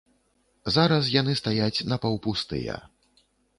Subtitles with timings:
[0.77, 2.81] Зараз яны стаяць напаўпустыя.